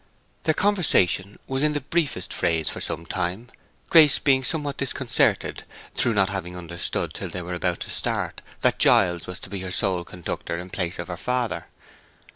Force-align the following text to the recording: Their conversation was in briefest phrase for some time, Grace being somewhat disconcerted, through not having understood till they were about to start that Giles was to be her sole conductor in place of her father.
Their 0.45 0.55
conversation 0.55 1.37
was 1.45 1.61
in 1.61 1.73
briefest 1.73 2.33
phrase 2.33 2.71
for 2.71 2.81
some 2.81 3.05
time, 3.05 3.49
Grace 3.91 4.17
being 4.17 4.43
somewhat 4.43 4.77
disconcerted, 4.77 5.63
through 5.93 6.15
not 6.15 6.29
having 6.29 6.57
understood 6.57 7.13
till 7.13 7.29
they 7.29 7.43
were 7.43 7.53
about 7.53 7.81
to 7.81 7.91
start 7.91 8.41
that 8.61 8.79
Giles 8.79 9.27
was 9.27 9.39
to 9.41 9.49
be 9.51 9.59
her 9.59 9.71
sole 9.71 10.03
conductor 10.03 10.57
in 10.57 10.71
place 10.71 10.97
of 10.97 11.07
her 11.09 11.17
father. 11.17 11.67